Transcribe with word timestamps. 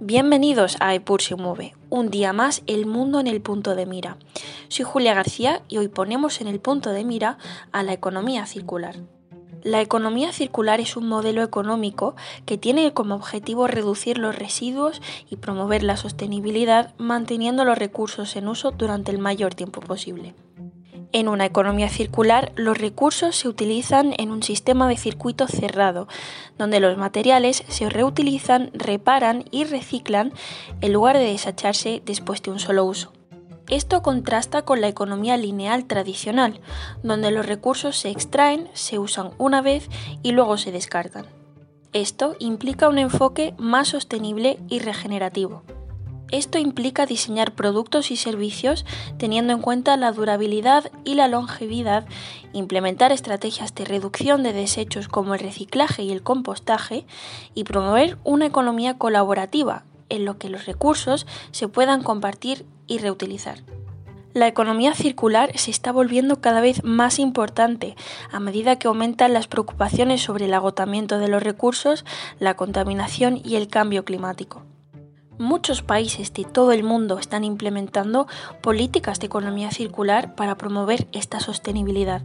Bienvenidos 0.00 0.76
a 0.78 0.94
Epur 0.94 1.20
se 1.22 1.34
mueve, 1.34 1.74
un 1.90 2.08
día 2.08 2.32
más 2.32 2.62
el 2.68 2.86
mundo 2.86 3.18
en 3.18 3.26
el 3.26 3.40
punto 3.40 3.74
de 3.74 3.84
mira. 3.84 4.16
Soy 4.68 4.84
Julia 4.84 5.12
García 5.12 5.62
y 5.66 5.78
hoy 5.78 5.88
ponemos 5.88 6.40
en 6.40 6.46
el 6.46 6.60
punto 6.60 6.90
de 6.90 7.04
mira 7.04 7.36
a 7.72 7.82
la 7.82 7.94
economía 7.94 8.46
circular. 8.46 8.94
La 9.64 9.80
economía 9.80 10.32
circular 10.32 10.78
es 10.78 10.96
un 10.96 11.08
modelo 11.08 11.42
económico 11.42 12.14
que 12.46 12.56
tiene 12.56 12.92
como 12.92 13.16
objetivo 13.16 13.66
reducir 13.66 14.18
los 14.18 14.36
residuos 14.36 15.02
y 15.28 15.34
promover 15.34 15.82
la 15.82 15.96
sostenibilidad 15.96 16.94
manteniendo 16.96 17.64
los 17.64 17.76
recursos 17.76 18.36
en 18.36 18.46
uso 18.46 18.70
durante 18.70 19.10
el 19.10 19.18
mayor 19.18 19.56
tiempo 19.56 19.80
posible. 19.80 20.36
En 21.12 21.28
una 21.28 21.46
economía 21.46 21.88
circular, 21.88 22.52
los 22.54 22.76
recursos 22.76 23.34
se 23.34 23.48
utilizan 23.48 24.14
en 24.18 24.30
un 24.30 24.42
sistema 24.42 24.86
de 24.88 24.98
circuito 24.98 25.46
cerrado, 25.46 26.06
donde 26.58 26.80
los 26.80 26.98
materiales 26.98 27.64
se 27.66 27.88
reutilizan, 27.88 28.70
reparan 28.74 29.44
y 29.50 29.64
reciclan 29.64 30.34
en 30.82 30.92
lugar 30.92 31.16
de 31.16 31.24
desecharse 31.24 32.02
después 32.04 32.42
de 32.42 32.50
un 32.50 32.58
solo 32.58 32.84
uso. 32.84 33.12
Esto 33.68 34.02
contrasta 34.02 34.62
con 34.62 34.80
la 34.80 34.88
economía 34.88 35.36
lineal 35.36 35.86
tradicional, 35.86 36.60
donde 37.02 37.30
los 37.30 37.46
recursos 37.46 37.96
se 37.96 38.10
extraen, 38.10 38.68
se 38.74 38.98
usan 38.98 39.30
una 39.38 39.62
vez 39.62 39.88
y 40.22 40.32
luego 40.32 40.58
se 40.58 40.72
descartan. 40.72 41.26
Esto 41.94 42.36
implica 42.38 42.88
un 42.88 42.98
enfoque 42.98 43.54
más 43.58 43.88
sostenible 43.88 44.58
y 44.68 44.80
regenerativo. 44.80 45.62
Esto 46.30 46.58
implica 46.58 47.06
diseñar 47.06 47.54
productos 47.54 48.10
y 48.10 48.16
servicios 48.16 48.84
teniendo 49.16 49.54
en 49.54 49.62
cuenta 49.62 49.96
la 49.96 50.12
durabilidad 50.12 50.90
y 51.04 51.14
la 51.14 51.26
longevidad, 51.26 52.06
implementar 52.52 53.12
estrategias 53.12 53.74
de 53.74 53.86
reducción 53.86 54.42
de 54.42 54.52
desechos 54.52 55.08
como 55.08 55.34
el 55.34 55.40
reciclaje 55.40 56.02
y 56.02 56.12
el 56.12 56.22
compostaje 56.22 57.06
y 57.54 57.64
promover 57.64 58.18
una 58.24 58.44
economía 58.44 58.98
colaborativa 58.98 59.84
en 60.10 60.26
lo 60.26 60.38
que 60.38 60.50
los 60.50 60.66
recursos 60.66 61.26
se 61.50 61.68
puedan 61.68 62.02
compartir 62.02 62.66
y 62.86 62.98
reutilizar. 62.98 63.62
La 64.34 64.46
economía 64.46 64.94
circular 64.94 65.56
se 65.56 65.70
está 65.70 65.92
volviendo 65.92 66.42
cada 66.42 66.60
vez 66.60 66.84
más 66.84 67.18
importante 67.18 67.96
a 68.30 68.38
medida 68.38 68.78
que 68.78 68.86
aumentan 68.86 69.32
las 69.32 69.48
preocupaciones 69.48 70.22
sobre 70.22 70.44
el 70.44 70.54
agotamiento 70.54 71.18
de 71.18 71.28
los 71.28 71.42
recursos, 71.42 72.04
la 72.38 72.54
contaminación 72.54 73.40
y 73.42 73.56
el 73.56 73.68
cambio 73.68 74.04
climático. 74.04 74.62
Muchos 75.38 75.82
países 75.82 76.32
de 76.32 76.44
todo 76.44 76.72
el 76.72 76.82
mundo 76.82 77.18
están 77.18 77.44
implementando 77.44 78.26
políticas 78.60 79.20
de 79.20 79.26
economía 79.26 79.70
circular 79.70 80.34
para 80.34 80.56
promover 80.56 81.06
esta 81.12 81.38
sostenibilidad. 81.38 82.22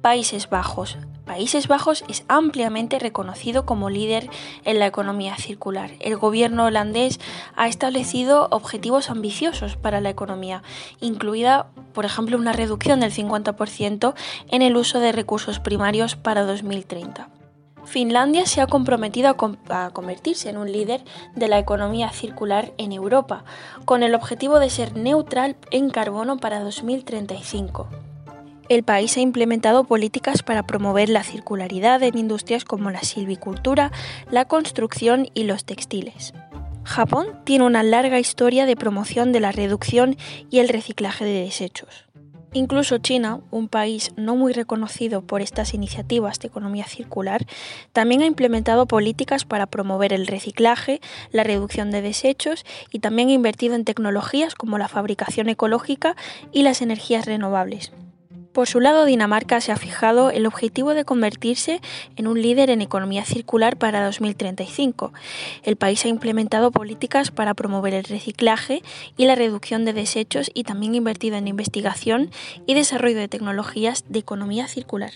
Países 0.00 0.50
Bajos. 0.50 0.98
Países 1.24 1.68
Bajos 1.68 2.04
es 2.08 2.24
ampliamente 2.26 2.98
reconocido 2.98 3.64
como 3.64 3.88
líder 3.88 4.28
en 4.64 4.80
la 4.80 4.86
economía 4.88 5.36
circular. 5.36 5.92
El 6.00 6.16
gobierno 6.16 6.64
holandés 6.64 7.20
ha 7.54 7.68
establecido 7.68 8.48
objetivos 8.50 9.08
ambiciosos 9.08 9.76
para 9.76 10.00
la 10.00 10.10
economía, 10.10 10.64
incluida, 11.00 11.68
por 11.92 12.04
ejemplo, 12.04 12.36
una 12.36 12.52
reducción 12.52 12.98
del 12.98 13.12
50% 13.12 14.14
en 14.48 14.62
el 14.62 14.76
uso 14.76 14.98
de 14.98 15.12
recursos 15.12 15.60
primarios 15.60 16.16
para 16.16 16.42
2030. 16.42 17.28
Finlandia 17.84 18.46
se 18.46 18.60
ha 18.60 18.66
comprometido 18.66 19.36
a, 19.68 19.90
convertirse 19.90 20.48
en 20.48 20.56
un 20.56 20.70
líder 20.70 21.04
de 21.34 21.48
la 21.48 21.58
economía 21.58 22.10
circular 22.10 22.72
en 22.78 22.92
Europa, 22.92 23.44
con 23.84 24.02
el 24.02 24.14
objetivo 24.14 24.58
de 24.58 24.70
ser 24.70 24.96
neutral 24.96 25.56
en 25.70 25.90
carbono 25.90 26.38
para 26.38 26.60
2035. 26.60 27.88
El 28.68 28.84
país 28.84 29.16
ha 29.16 29.20
implementado 29.20 29.84
políticas 29.84 30.42
para 30.42 30.66
promover 30.66 31.08
la 31.08 31.24
circularidad 31.24 32.02
en 32.02 32.16
industrias 32.16 32.64
como 32.64 32.90
la 32.90 33.02
silvicultura, 33.02 33.90
la 34.30 34.46
construcción 34.46 35.28
y 35.34 35.44
los 35.44 35.64
textiles. 35.64 36.32
Japón 36.84 37.26
tiene 37.44 37.64
una 37.64 37.82
larga 37.82 38.18
historia 38.18 38.66
de 38.66 38.76
promoción 38.76 39.32
de 39.32 39.40
la 39.40 39.52
reducción 39.52 40.16
y 40.50 40.60
el 40.60 40.68
reciclaje 40.68 41.24
de 41.24 41.42
desechos. 41.42 42.06
Incluso 42.54 42.98
China, 42.98 43.40
un 43.50 43.68
país 43.68 44.12
no 44.16 44.36
muy 44.36 44.52
reconocido 44.52 45.22
por 45.22 45.40
estas 45.40 45.72
iniciativas 45.72 46.38
de 46.38 46.48
economía 46.48 46.84
circular, 46.84 47.46
también 47.94 48.20
ha 48.20 48.26
implementado 48.26 48.84
políticas 48.84 49.46
para 49.46 49.66
promover 49.66 50.12
el 50.12 50.26
reciclaje, 50.26 51.00
la 51.30 51.44
reducción 51.44 51.90
de 51.90 52.02
desechos 52.02 52.66
y 52.90 52.98
también 52.98 53.30
ha 53.30 53.32
invertido 53.32 53.74
en 53.74 53.86
tecnologías 53.86 54.54
como 54.54 54.76
la 54.76 54.88
fabricación 54.88 55.48
ecológica 55.48 56.14
y 56.52 56.62
las 56.62 56.82
energías 56.82 57.24
renovables. 57.24 57.90
Por 58.52 58.68
su 58.68 58.80
lado, 58.80 59.06
Dinamarca 59.06 59.62
se 59.62 59.72
ha 59.72 59.76
fijado 59.76 60.30
el 60.30 60.44
objetivo 60.44 60.92
de 60.92 61.06
convertirse 61.06 61.80
en 62.16 62.26
un 62.26 62.42
líder 62.42 62.68
en 62.68 62.82
economía 62.82 63.24
circular 63.24 63.78
para 63.78 64.04
2035. 64.04 65.14
El 65.62 65.76
país 65.76 66.04
ha 66.04 66.08
implementado 66.08 66.70
políticas 66.70 67.30
para 67.30 67.54
promover 67.54 67.94
el 67.94 68.04
reciclaje 68.04 68.82
y 69.16 69.24
la 69.24 69.36
reducción 69.36 69.86
de 69.86 69.94
desechos 69.94 70.50
y 70.52 70.64
también 70.64 70.92
ha 70.92 70.98
invertido 70.98 71.36
en 71.36 71.48
investigación 71.48 72.30
y 72.66 72.74
desarrollo 72.74 73.18
de 73.18 73.28
tecnologías 73.28 74.04
de 74.10 74.18
economía 74.18 74.68
circular. 74.68 75.12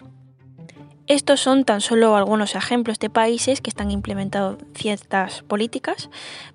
Estos 1.09 1.39
son 1.39 1.65
tan 1.65 1.81
solo 1.81 2.17
algunos 2.17 2.56
ejemplos 2.56 2.99
de 2.99 3.11
países 3.11 3.61
que 3.61 3.71
están 3.71 3.93
implementando 3.93 4.59
ciertas 4.75 5.43
políticas, 5.43 6.11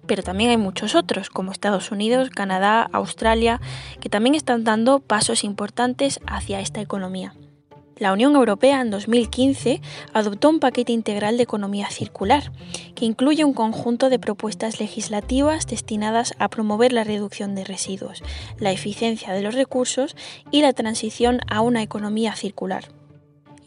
pero 0.08 0.24
también 0.24 0.50
hay 0.50 0.58
muchos 0.58 0.94
otros, 0.94 1.30
como 1.30 1.54
Estados 1.54 1.90
Unidos, 1.90 2.30
Canadá, 2.32 2.90
Australia, 2.92 3.62
que 4.02 4.10
también 4.10 4.36
están 4.36 4.66
dando 4.66 5.00
pasos 5.00 5.46
importantes 5.46 6.20
hacia 6.28 6.60
esta 6.60 6.82
economía. 6.82 7.34
La 7.96 8.12
Unión 8.12 8.36
Europea 8.36 8.82
en 8.82 8.90
2015 8.90 9.80
adoptó 10.12 10.50
un 10.50 10.60
paquete 10.60 10.92
integral 10.92 11.38
de 11.38 11.44
economía 11.44 11.90
circular, 11.90 12.52
que 12.94 13.06
incluye 13.06 13.46
un 13.46 13.54
conjunto 13.54 14.10
de 14.10 14.20
propuestas 14.20 14.82
legislativas 14.82 15.66
destinadas 15.66 16.34
a 16.40 16.50
promover 16.50 16.92
la 16.92 17.06
reducción 17.06 17.56
de 17.56 17.64
residuos, 17.64 18.22
la 18.58 18.74
eficiencia 18.74 19.32
de 19.32 19.44
los 19.44 19.56
recursos 19.56 20.18
y 20.52 20.62
la 20.62 20.74
transición 20.74 21.40
a 21.48 21.62
una 21.62 21.84
economía 21.84 22.36
circular. 22.36 22.90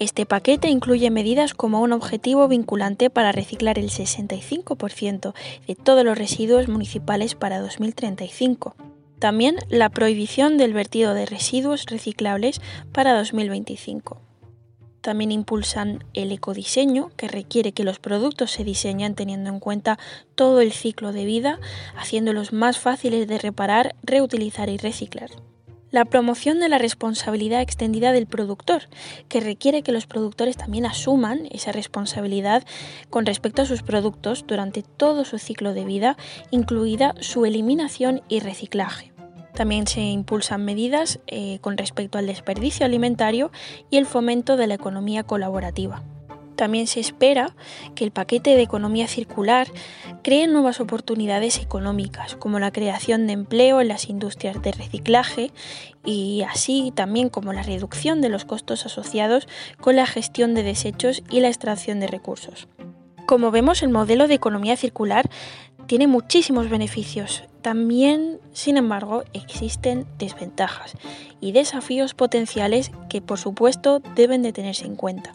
Este 0.05 0.27
paquete 0.27 0.69
incluye 0.69 1.11
medidas 1.11 1.55
como 1.55 1.81
un 1.81 1.91
objetivo 1.91 2.47
vinculante 2.47 3.09
para 3.09 3.33
reciclar 3.33 3.79
el 3.79 3.89
65% 3.89 5.33
de 5.67 5.75
todos 5.77 6.05
los 6.05 6.19
residuos 6.19 6.69
municipales 6.69 7.35
para 7.35 7.59
2035. 7.59 8.77
También 9.19 9.57
la 9.71 9.89
prohibición 9.89 10.59
del 10.59 10.75
vertido 10.75 11.15
de 11.15 11.25
residuos 11.25 11.87
reciclables 11.87 12.61
para 12.93 13.17
2025. 13.17 14.21
También 15.01 15.33
impulsan 15.33 16.05
el 16.13 16.33
ecodiseño, 16.33 17.11
que 17.17 17.27
requiere 17.27 17.73
que 17.73 17.85
los 17.85 17.99
productos 17.99 18.51
se 18.51 18.63
diseñen 18.63 19.15
teniendo 19.15 19.49
en 19.49 19.59
cuenta 19.59 19.99
todo 20.35 20.61
el 20.61 20.73
ciclo 20.73 21.13
de 21.13 21.25
vida, 21.25 21.61
haciéndolos 21.97 22.53
más 22.53 22.79
fáciles 22.79 23.27
de 23.27 23.39
reparar, 23.39 23.95
reutilizar 24.03 24.69
y 24.69 24.77
reciclar 24.77 25.31
la 25.95 26.05
promoción 26.05 26.59
de 26.59 26.69
la 26.69 26.79
responsabilidad 26.79 27.61
extendida 27.61 28.11
del 28.11 28.27
productor, 28.27 28.89
que 29.29 29.39
requiere 29.39 29.83
que 29.83 29.93
los 29.93 30.09
productores 30.09 30.57
también 30.57 30.87
asuman 30.87 31.47
esa 31.53 31.71
responsabilidad 31.71 32.65
con 33.11 33.27
respecto 33.27 33.63
a 33.63 33.65
sus 33.65 33.85
productos 33.85 34.45
durante 34.45 34.83
todo 34.83 35.25
su 35.25 35.39
ciclo 35.39 35.73
de 35.73 35.85
vida, 35.85 36.17
incluida 36.51 37.15
su 37.21 37.47
eliminación 37.47 38.23
y 38.29 38.41
reciclaje. 38.41 39.13
También 39.55 39.87
se 39.87 40.01
impulsan 40.01 40.65
medidas 40.65 41.21
eh, 41.29 41.61
con 41.61 41.79
respecto 41.79 42.19
al 42.19 42.27
desperdicio 42.27 42.85
alimentario 42.85 43.53
y 43.89 43.99
el 43.99 44.07
fomento 44.07 44.57
de 44.57 44.67
la 44.67 44.75
economía 44.75 45.23
colaborativa. 45.23 46.03
También 46.57 46.87
se 46.87 47.01
espera 47.01 47.55
que 47.95 48.05
el 48.05 48.11
paquete 48.11 48.55
de 48.55 48.63
economía 48.63 49.09
circular 49.09 49.69
cree 50.23 50.47
nuevas 50.47 50.81
oportunidades 50.81 51.59
económicas, 51.59 52.37
como 52.37 52.59
la 52.59 52.71
creación 52.71 53.27
de 53.27 53.33
empleo 53.33 53.81
en 53.81 53.89
las 53.89 54.09
industrias 54.09 54.63
de 54.63 54.73
reciclaje 54.73 55.51
y 56.05 56.43
así 56.43 56.93
también 56.95 57.29
como 57.29 57.53
la 57.53 57.63
reducción 57.63 58.21
de 58.21 58.29
los 58.29 58.45
costos 58.45 58.87
asociados 58.87 59.49
con 59.81 59.97
la 59.97 60.07
gestión 60.07 60.55
de 60.55 60.63
desechos 60.63 61.23
y 61.31 61.41
la 61.41 61.49
extracción 61.49 62.01
de 62.01 62.07
recursos. 62.07 62.69
Como 63.27 63.51
vemos, 63.51 63.83
el 63.83 63.89
modelo 63.89 64.29
de 64.29 64.35
economía 64.35 64.77
circular 64.77 65.31
tiene 65.87 66.07
muchísimos 66.07 66.69
beneficios. 66.69 67.45
También, 67.63 68.39
sin 68.53 68.77
embargo, 68.77 69.25
existen 69.33 70.07
desventajas 70.19 70.93
y 71.41 71.53
desafíos 71.53 72.15
potenciales 72.15 72.91
que, 73.09 73.23
por 73.23 73.39
supuesto, 73.39 74.01
deben 74.15 74.43
de 74.43 74.53
tenerse 74.53 74.85
en 74.85 74.97
cuenta 74.97 75.35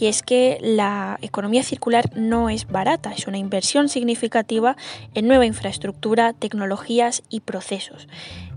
y 0.00 0.06
es 0.06 0.22
que 0.22 0.58
la 0.62 1.18
economía 1.20 1.62
circular 1.62 2.10
no 2.16 2.48
es 2.48 2.66
barata, 2.66 3.12
es 3.12 3.26
una 3.26 3.36
inversión 3.36 3.90
significativa 3.90 4.76
en 5.14 5.28
nueva 5.28 5.44
infraestructura, 5.44 6.32
tecnologías 6.32 7.22
y 7.28 7.40
procesos. 7.40 8.08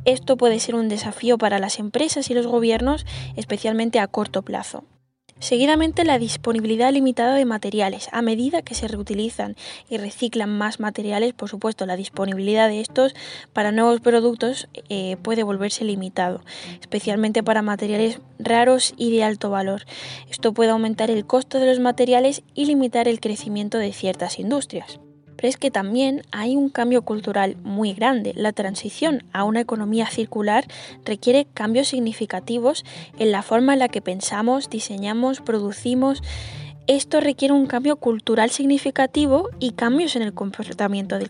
Esto 0.06 0.38
puede 0.38 0.60
ser 0.60 0.76
un 0.76 0.88
desafío 0.88 1.38
para 1.38 1.60
las 1.60 1.80
empresas 1.80 2.30
y 2.30 2.34
los 2.34 2.48
gobiernos, 2.48 3.06
especialmente 3.36 4.00
a 4.00 4.08
corto 4.08 4.42
plazo. 4.42 4.86
Seguidamente, 5.44 6.06
la 6.06 6.20
disponibilidad 6.20 6.94
limitada 6.94 7.36
de 7.36 7.44
materiales. 7.44 8.08
A 8.14 8.22
medida 8.22 8.62
que 8.62 8.76
se 8.76 8.88
reutilizan 8.88 9.58
y 9.90 9.98
reciclan 9.98 10.58
más 10.58 10.80
materiales, 10.80 11.34
por 11.34 11.50
supuesto, 11.50 11.86
la 11.86 11.98
disponibilidad 11.98 12.70
de 12.70 12.80
estos 12.80 13.14
para 13.52 13.74
nuevos 13.74 14.00
productos 14.00 14.70
eh, 14.88 15.18
puede 15.22 15.44
volverse 15.44 15.84
limitado, 15.84 16.40
especialmente 16.80 17.44
para 17.44 17.62
materiales 17.62 18.22
raros 18.40 18.94
y 18.96 19.12
de 19.12 19.26
alto 19.26 19.50
valor. 19.50 19.84
Esto 20.32 20.54
puede 20.54 20.70
aumentar 20.70 21.12
el 21.12 21.26
costo 21.26 21.60
de 21.60 21.66
los 21.66 21.82
materiales 21.82 22.42
y 22.56 22.64
limitar 22.64 23.10
el 23.10 23.20
crecimiento 23.20 23.80
de 23.80 23.92
ciertas 23.92 24.40
industrias. 24.40 25.02
Pero 25.44 25.50
es 25.50 25.58
que 25.58 25.72
también 25.72 26.22
hay 26.32 26.56
un 26.56 26.70
cambio 26.70 27.02
cultural 27.02 27.58
muy 27.64 27.92
grande. 27.92 28.32
La 28.34 28.54
transición 28.54 29.26
a 29.34 29.44
una 29.44 29.60
economía 29.60 30.08
circular 30.08 30.66
requiere 31.04 31.48
cambios 31.54 31.90
significativos 31.90 32.86
en 33.20 33.34
la 33.34 33.42
forma 33.42 33.74
en 33.74 33.80
la 33.80 33.90
que 33.90 34.02
pensamos, 34.02 34.70
diseñamos, 34.70 35.42
producimos. 35.42 36.24
Esto 36.88 37.20
requiere 37.20 37.54
un 37.54 37.66
cambio 37.66 37.98
cultural 37.98 38.52
significativo 38.52 39.50
y 39.60 39.72
cambios 39.72 40.16
en 40.16 40.22
el 40.22 40.34
comportamiento 40.34 41.20
del, 41.20 41.30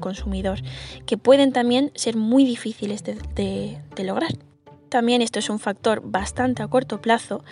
consumidor, 0.00 0.58
que 1.06 1.16
pueden 1.16 1.52
también 1.52 1.92
ser 1.94 2.16
muy 2.16 2.44
difíciles 2.44 3.04
de 3.04 3.78
lograr. 3.96 4.32
También 4.88 5.22
esto 5.22 5.38
es 5.38 5.50
un 5.50 5.60
factor 5.60 6.02
bastante 6.04 6.64
a 6.64 6.68
corto 6.68 7.00
plazo, 7.00 7.44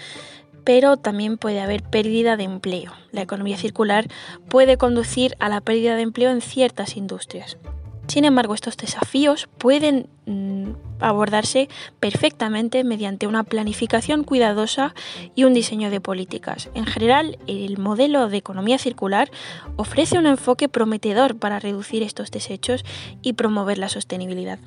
pero 0.65 0.97
también 0.97 1.39
puede 1.39 1.61
haber 1.61 1.83
pérdida 1.83 2.37
de 2.37 2.45
empleo. 2.45 2.93
La 3.13 3.23
economía 3.23 3.57
circular 3.57 4.09
puede 4.49 4.77
conducir 4.77 5.37
a 5.39 5.49
la 5.49 5.61
pérdida 5.61 5.97
de 5.97 6.03
empleo 6.03 6.31
en 6.31 6.41
ciertas 6.41 6.97
industrias. 6.97 7.59
Sin 8.07 8.25
embargo, 8.25 8.55
estos 8.55 8.77
desafíos 8.77 9.49
pueden 9.59 10.09
mm, 10.27 10.73
abordarse 11.01 11.69
perfectamente 12.01 12.85
mediante 12.85 13.27
una 13.27 13.45
planificación 13.45 14.25
cuidadosa 14.25 14.95
y 15.35 15.45
un 15.45 15.55
diseño 15.55 15.91
de 15.91 16.01
políticas. 16.01 16.69
En 16.75 16.85
general, 16.85 17.39
el 17.47 17.79
modelo 17.79 18.29
de 18.29 18.37
economía 18.37 18.79
circular 18.79 19.31
ofrece 19.77 20.19
un 20.19 20.27
enfoque 20.27 20.69
prometedor 20.69 21.37
para 21.37 21.61
reducir 21.61 22.03
estos 22.03 22.31
desechos 22.31 22.85
y 23.23 23.35
promover 23.35 23.79
la 23.79 23.89
sostenibilidad. 23.89 24.59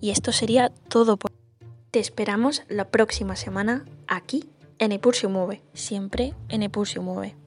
Y 0.00 0.10
esto 0.10 0.32
sería 0.32 0.70
todo 0.88 1.16
por 1.16 1.30
te 1.90 1.98
esperamos 1.98 2.62
la 2.68 2.88
próxima 2.88 3.34
semana 3.34 3.84
aquí 4.06 4.44
en 4.80 4.92
Epur 4.92 5.14
mueve, 5.28 5.62
siempre 5.74 6.34
en 6.48 6.62
Epur 6.62 6.88
mueve. 7.00 7.39